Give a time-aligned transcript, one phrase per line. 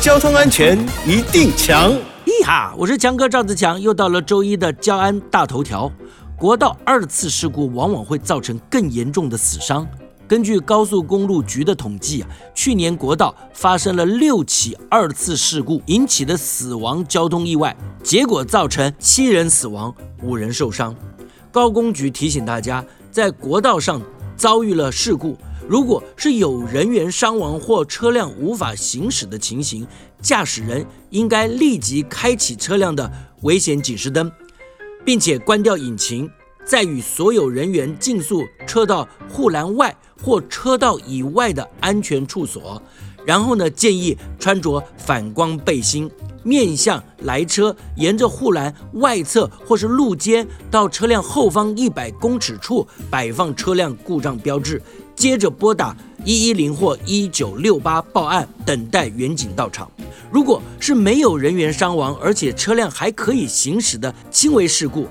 [0.00, 1.92] 交通安全一定强！
[2.24, 5.92] 咿哈，我是强哥赵自强，又到了周一的交安大头条。
[6.38, 9.86] 国道二次事故往往会造成更严重的死伤。
[10.26, 20.96] 根据高速公路局的统计啊，去年国道发生了六起二次事故引起的死亡交通意外，结果造成七人死亡，五人受伤。
[21.52, 24.00] 高公局提醒大家，在国道上
[24.40, 25.36] 遭遇了事故，
[25.68, 29.86] 如果是有人员伤亡或车辆无法行驶的情形，
[30.22, 33.12] 驾驶人应该立即开启车辆的
[33.42, 34.32] 危险警示灯，
[35.04, 36.26] 并且关掉引擎。
[36.64, 42.82] 再与所有人员尽速撤到护栏外或车道以外的安全处所，
[43.24, 46.10] 然后呢，建议穿着反光背心，
[46.42, 54.80] 面向来车，沿着护栏外侧或是路肩到车辆后方一百公尺处摆放车辆故障标志，
[55.14, 59.90] 接着拨打一一零或一九六八报案，等待员警到场。
[60.30, 65.06] 如果是没有人员伤亡，而且车辆还可以行驶的轻微事故。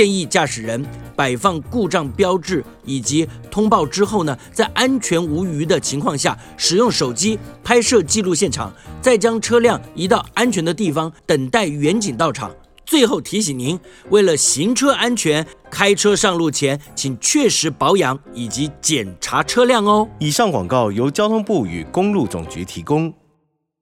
[0.00, 0.82] 建议驾驶人
[1.14, 12.50] 摆放故障标志以及通报之后呢，在安全无虞的情况下，使用手机拍摄记录现场，再将车辆移到安全的地方，等待员警到场。
[12.86, 20.08] 最后提醒您，为了行车安全，开车上路前请确实保养以及检查车辆哦。
[20.18, 23.12] 以上广告由交通部与公路总局提供。